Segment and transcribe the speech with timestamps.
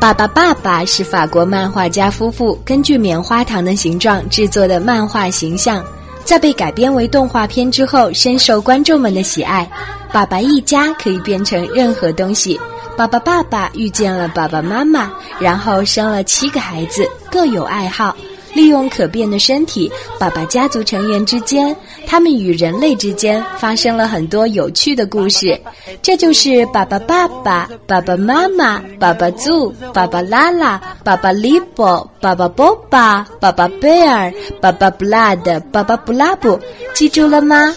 [0.00, 5.84] 爸爸爸爸是法国漫画家夫妇根据棉花糖的形状制作的漫画形象，
[6.24, 9.68] 在被改编为动画片之后，深受观众们的喜爱。
[10.12, 12.58] 爸爸一家可以变成任何东西。
[12.96, 18.16] 爸爸爸爸遇见了爸爸妈妈，然后生了七个孩子，各有爱好。
[18.58, 19.88] 利用可变的身体，
[20.18, 21.76] 爸爸家族成员之间，
[22.08, 25.56] 他们与人类之间发生了很多有趣的故事。
[26.02, 36.58] 这就是爸爸爸爸、爸爸妈妈、爸爸祖、爸爸拉拉、爸爸利波、爸爸波巴、爸爸贝尔、爸爸布拉德、爸爸布拉布，
[36.94, 37.72] 记住了吗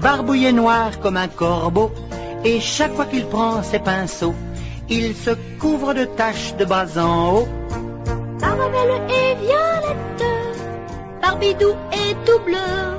[0.00, 1.90] ？Barbouillé noir comme un corbeau,
[2.44, 4.34] et chaque fois qu'il prend ses pinceaux,
[4.88, 7.48] il se couvre de taches de bas en haut.
[8.40, 10.24] Barbabelle et violette,
[11.20, 12.98] Barbidou est tout bleu.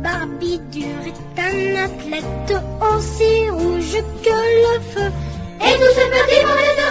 [0.00, 5.12] Barbidure est un athlète aussi rouge que le feu.
[5.60, 6.81] Et petits est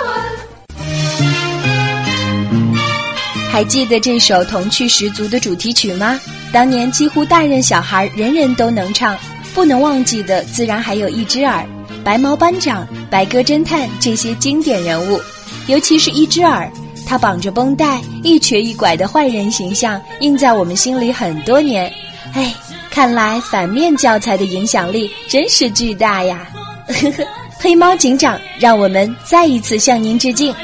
[3.52, 6.18] 还记得这首童趣十足的主题曲吗？
[6.54, 9.18] 当年几乎大人小孩人人都能唱。
[9.54, 11.68] 不能忘记的自然还有一只耳、
[12.06, 15.20] 白毛班长、白鸽侦探这些经典人物，
[15.68, 16.72] 尤其是一只耳，
[17.06, 21.92] 他绑着绷带、一瘸一拐的坏人形象印在我们心里很多年。
[22.32, 22.56] 哎，
[22.90, 26.48] 看来反面教材的影响力真是巨大呀！
[26.88, 27.28] 呵呵，
[27.60, 30.56] 黑猫警长，让我们再一次向您致敬。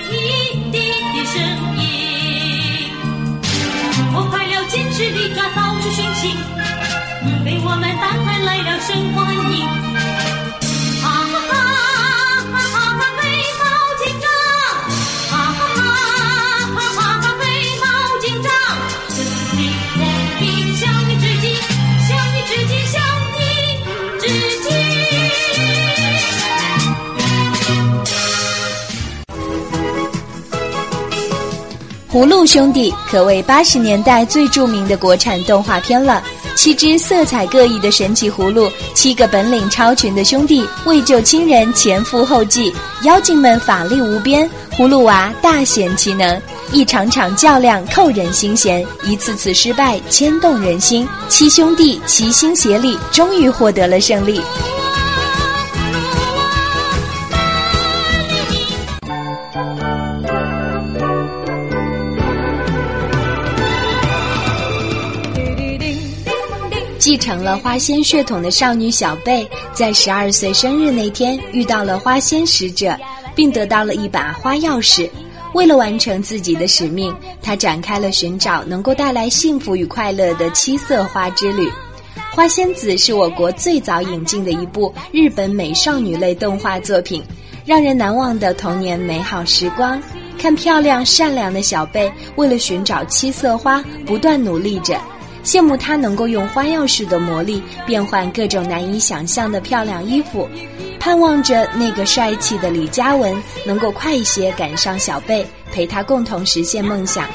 [7.23, 9.96] 你为我们打开来了生欢迎
[32.09, 36.23] 葫芦兄弟可谓八十年代最著名的国产动画片了。
[36.55, 42.73] 七只色彩各异的神奇葫芦，七个本领超群的兄弟为救亲人前赴后继，
[43.03, 46.41] 妖精们法力无边，葫芦娃大显其能。
[46.71, 51.07] 一场场较量扣人心弦，一次次失败牵动人心。
[51.27, 54.41] 七兄弟齐心协力，终于获得了胜利。
[67.17, 72.95] 成了花仙血统的少女小贝，在十二岁生日那天遇到了花仙使者，
[73.35, 75.09] 并得到了一把花钥匙。
[75.53, 81.71] 为了完成自己的使命，她展开了寻找能够带来幸福与快乐的七色花之旅。
[82.31, 87.23] 花仙子是我国最早引进的一部日本美少女类动画作品，
[87.65, 89.99] 让人难忘的童年美好时光。
[90.37, 94.99] 看漂亮善良的小贝，为了寻找七色花，不断努力着。
[95.47, 100.45] 羡慕他能够用花钥匙的魔力变换各种难以想象的漂亮衣服，
[100.99, 103.33] 盼望着那个帅气的李嘉文
[103.65, 107.25] 能够快一些赶上小贝，陪他共同实现梦想。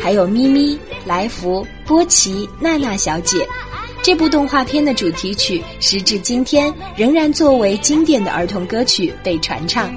[0.00, 3.46] 还有咪咪、来福、波奇、娜娜小姐。
[4.00, 9.94] 这部动画片的主题曲，时至今天仍然作为经典的儿童歌曲被传唱。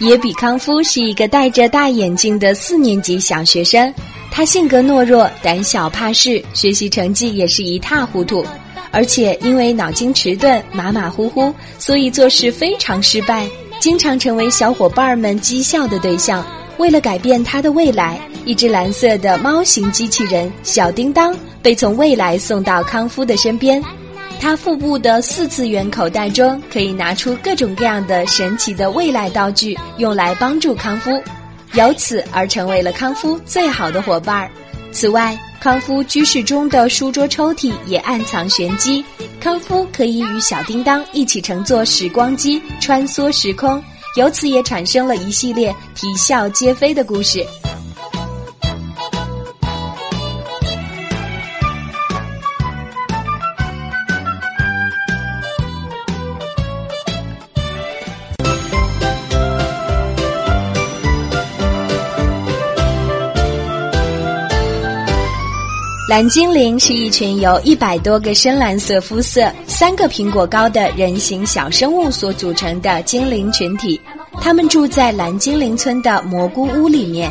[0.00, 3.92] 野比康夫是一个戴着大眼镜的四年级小学生，
[4.30, 8.46] 他性格懦弱、胆小怕事，学习成绩也是一塌糊涂，
[8.92, 13.48] 而且因为脑筋迟钝、马马虎虎，所以做事非常失败，
[13.80, 16.46] 经常成为小伙伴们讥笑的对象。
[16.76, 23.82] 为了改变他的未来，一只蓝色的猫型机器人小叮当被从未来送到康夫的身边。
[24.40, 31.22] 他腹部的四次元口袋中可以拿出各种各样的神奇的未来道具，用来帮助康夫，
[31.74, 34.50] 由此而成为了康夫最好的伙伴儿。
[34.90, 39.04] 此外，康夫居室中的书桌抽屉也暗藏玄机，
[39.40, 43.82] 康夫可以与小叮当一起乘坐时光机穿梭时空，
[44.16, 47.44] 由此也产生了一系列啼笑皆非的故事。
[66.08, 74.00] 蓝精灵是一群由一百多个深蓝色肤色、三个苹果高的人形小生物所组成的精灵群体。
[74.40, 77.30] 他们住在蓝精灵村的蘑菇屋里面。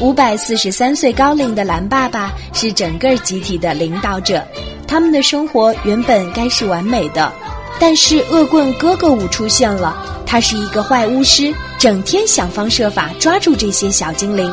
[0.00, 4.42] 五百四十三岁高龄的蓝爸爸是整个集体的领导者。
[4.88, 7.30] 他们的生活原本该是完美的，
[7.78, 9.94] 但是恶棍哥哥舞出现了。
[10.24, 14.50] 他是一个坏巫师，整天想方设法抓住这些小精灵。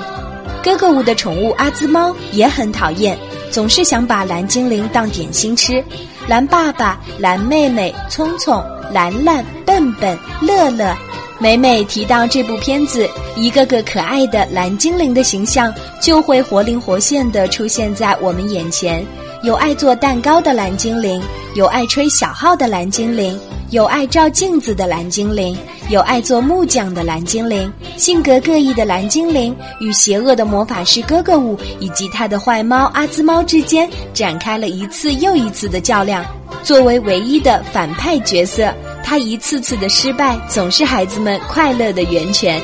[0.62, 3.18] 哥哥舞的宠物阿兹猫也很讨厌。
[3.51, 5.83] 总是想把蓝精灵当点心吃，
[6.27, 10.95] 蓝爸爸、蓝妹妹、聪聪、兰兰、笨笨、乐乐，
[11.38, 19.06] 每每提到这部片子，一个个可爱的蓝精灵的形象就会活灵活现地出现在我们眼前。
[19.44, 21.21] 有爱做蛋糕的蓝精灵，
[21.56, 23.39] 有爱吹小号的蓝精灵。
[23.71, 25.57] 有爱照镜子的蓝精灵，
[25.91, 36.25] 有爱做木匠的蓝精灵，性格各异的蓝精灵与邪恶的魔法师哥哥舞以及他的坏猫阿兹猫之间展开了一次又一次的较量。
[36.63, 38.73] 作为唯一的反派角色，
[39.03, 42.61] 他一次次的失败总是孩子们快乐的源泉。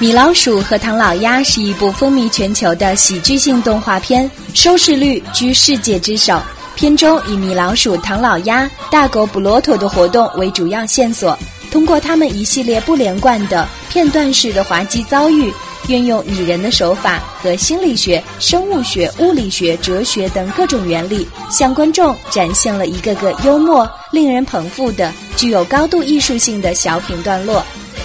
[0.00, 6.42] 米老鼠和唐老鸭是一部风靡全球的喜剧性动画片，收视率居世界之首。
[6.74, 11.38] 片中以米老鼠、唐老鸭、大狗布罗陀的活动为主要线索，
[11.70, 15.52] 通过他们一系列不连贯的片段式的滑稽遭遇，
[15.86, 27.64] 运用拟人的手法和心理学、生物学、物理学、哲学等各种原理，向观众展现了一个个幽默、令人捧腹的、具有高度艺术性的小品段落。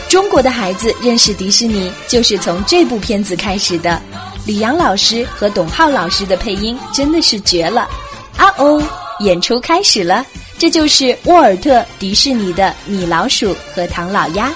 [0.10, 4.02] 中国的孩子认识迪士尼就是从这部片子开始的。
[4.44, 7.88] 李阳老师和董浩老师的配音真的是绝了。
[8.36, 8.82] 啊哦，
[9.20, 10.26] 演出开始了，
[10.58, 14.52] 这就是沃尔特·迪士尼的米老鼠和唐老鸭。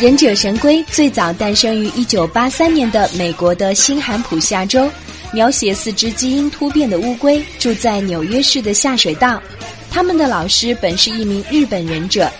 [0.00, 4.90] 忍者神龟最早诞生于一九八三年的美国的新罕普夏州，
[5.30, 9.42] 描写四只基因突变的乌龟住在纽约市的下水道。
[9.90, 12.32] 他们的老师本是一名日本忍者，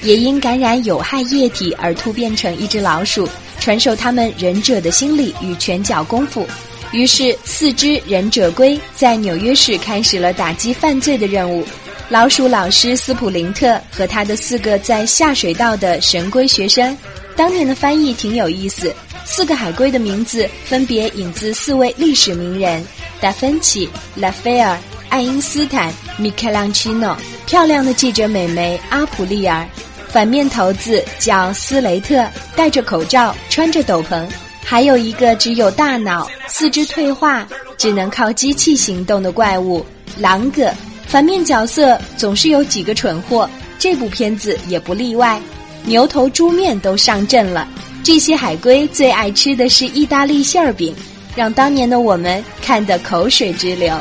[0.00, 3.28] 也因感染有害液体而突变成一只老鼠，
[3.58, 6.46] 传授他们忍者的心理与拳脚功夫。
[6.92, 11.66] 于是，四只忍者龟在纽约市开始了打击犯罪的任务。
[12.10, 16.96] 老鼠老师斯普林特和他的四个在下水道的神龟学生，
[17.36, 18.94] 当年的翻译挺有意思。
[19.26, 22.82] 四个海龟的名字分别引自四位历史名人：
[23.20, 24.78] 达芬奇、拉斐尔、
[25.10, 27.14] 爱因斯坦、米开朗基诺。
[27.46, 29.68] 漂亮的记者美眉阿普利尔，
[30.08, 32.26] 反面头子叫斯雷特，
[32.56, 34.26] 戴着口罩，穿着斗篷。
[34.64, 37.46] 还有一个只有大脑、四肢退化、
[37.76, 39.84] 只能靠机器行动的怪物
[40.16, 40.72] 狼哥。
[41.08, 45.40] 反面角色总是有几个蠢货，这部片子也不例外。
[45.84, 47.66] 牛头猪面都上阵了，
[48.04, 50.94] 这些海龟最爱吃的是意大利馅儿饼，
[51.34, 53.94] 让当年的我们看得口水直流。《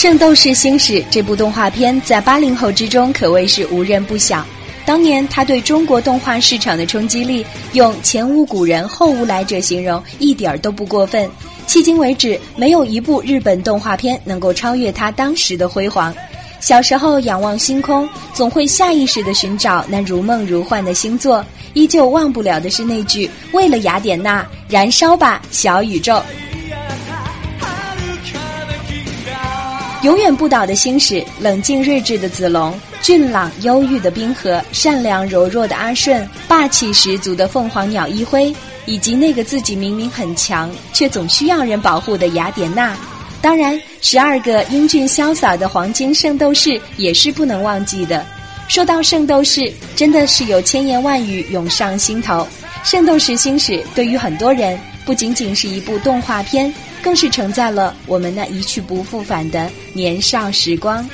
[0.00, 4.42] 圣斗士星矢》这部动画片在八零后之中可谓是无人不晓。
[4.86, 11.30] 当年他对中国动画市场的冲击力，用“前无古人后无来者”形容一点儿都不过分。
[11.68, 16.14] 迄今为止，没有一部日本动画片能够超越他当时的辉煌。
[16.60, 21.44] 小时候仰望星空，总会下意识地寻找那如梦如幻的星座。
[21.74, 26.22] 依旧忘不了的是那句：“为了雅典娜，燃烧吧，小宇宙。”
[30.02, 38.54] 永远不倒的星矢，冷静睿智的子龙，俊朗忧郁的冰河，善良柔弱的阿顺，霸气十足的凤凰鸟一辉，
[38.86, 42.96] 以及那个自己明明很强却总需要人保护的雅典娜。
[43.42, 48.24] 当然，十二个英俊潇洒的黄金圣斗士也是不能忘记的。
[48.68, 52.48] 说到圣斗士，真的是有千言万语涌上心头。
[52.84, 56.72] 圣斗士星矢对于很多人，不仅仅是一部动画片。
[57.02, 61.04] 更是承载了我们那一去不复返的年少时光。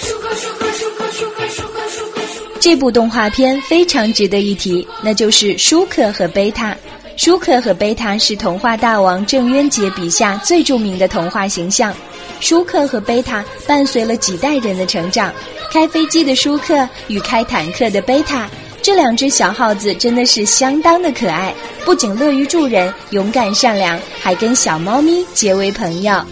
[0.00, 6.76] 舒克舒克舒克舒克舒克舒克舒这部动画片非常值得一提那就是舒克和贝塔。
[7.18, 11.92] 舒克和贝塔是童话大王郑渊洁笔下最著名的童话形象。
[12.38, 15.32] 舒克和贝塔伴随了几代人的成长，
[15.72, 18.48] 开飞机的舒克与开坦克的贝塔，
[18.80, 21.52] 这两只小耗子真的是相当的可爱，
[21.84, 26.22] 不仅乐于助人、勇敢善良，还跟小猫咪结为朋友。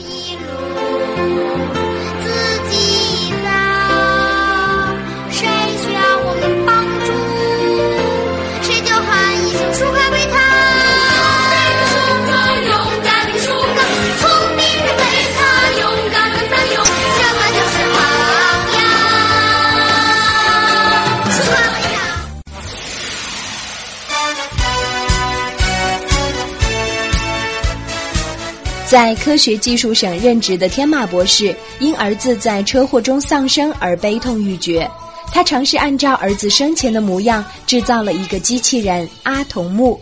[28.97, 34.91] 在科学技术省任职的天马博士，因儿子在车祸中丧生而悲痛欲绝。
[35.31, 40.01] 他尝试按照儿子生前的模样制造了一个机器人阿童木。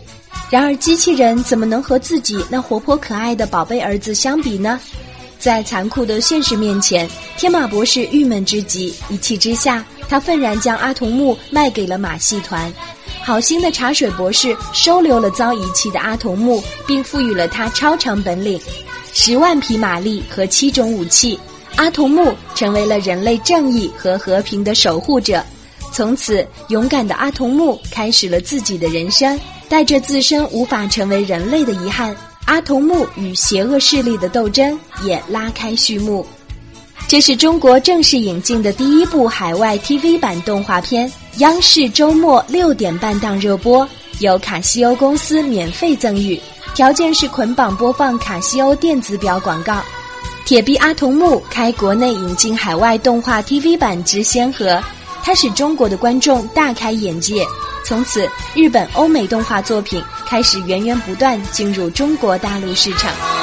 [0.49, 4.79] 然而，机器人怎么能和自己那活泼可爱的宝贝儿子相比呢？
[5.37, 8.95] 在残酷的现实面前，天马博士郁闷之极。
[9.09, 12.71] 一气之下，他愤然将阿童木卖给了马戏团。
[13.25, 18.61] 好心的茶水博士收留了遭遗弃的阿童木，并赋予了他超长本领、
[19.13, 21.39] 十万匹马力和七种武器。
[21.75, 25.43] 阿童木成为了人类正义和和平的守护者。
[25.91, 29.37] 从此，勇敢的阿童木开始了自己的人生。
[29.67, 32.15] 带着自身无法成为人类的遗憾，
[32.45, 36.23] 阿童木与邪恶势力的斗争也拉开序幕。
[37.07, 41.11] 这是中国正式引进的第一部海外 TV 版动画片。
[41.37, 43.87] 央视周末六点半档热播，
[44.19, 46.39] 由卡西欧公司免费赠予，
[46.73, 49.81] 条件是捆绑播放卡西欧电子表广告。
[50.45, 54.81] 铁臂阿童木开国内引进海外动画 TV 版之先河，
[55.23, 57.45] 它使中国的观众大开眼界。
[57.83, 63.34] 从此，日本、欧美动画作品开始源源不断进入中国大陆市场。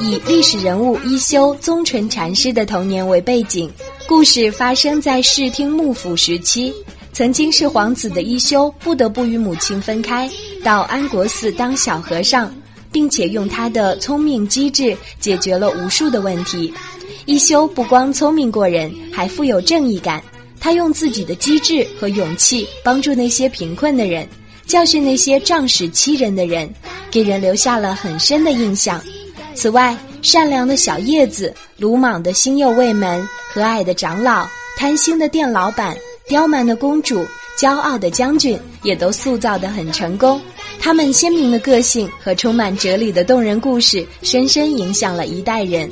[0.00, 3.70] 以历史人物一休宗纯禅师的童年为背景，
[4.06, 6.72] 故事发生在室町幕府时期。
[7.12, 10.28] 曾经是皇子的一休不得不与母亲分开，
[10.62, 12.52] 到安国寺当小和尚，
[12.90, 16.72] 并且用他的聪明机智解决了无数的问题。
[17.24, 20.22] 一休不光聪明过人，还富有正义感。
[20.58, 24.26] 他用自己的机智和勇气帮助那些贫困的人，
[24.66, 26.68] 教训那些仗势欺人的人，
[27.14, 29.00] 给人留下了很深的印象。
[29.54, 34.44] 此外，善良的小叶子、鲁莽的新右卫门、和蔼的长老、
[34.76, 37.24] 贪心的店老板、刁蛮的公主、
[37.56, 40.42] 骄傲的将军，也都塑造得很成功。
[40.80, 45.88] 他们鲜明的个性和充满哲理的动人故事，深深影响了一代人。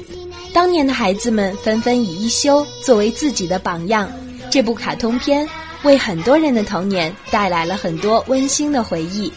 [0.53, 4.11] 当年的孩子们纷纷以一休作为自己的榜样。
[4.51, 5.49] 这部卡通片
[5.85, 9.33] 为很多人的童年带来了很多温馨的回忆。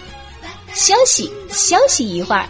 [0.73, 2.47] 休息休息一会儿。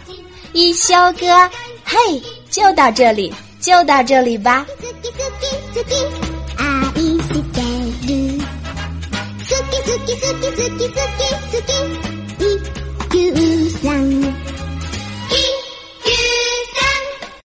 [0.52, 1.50] 一休哥，
[1.84, 4.66] 嘿，就到这里，就到这里吧。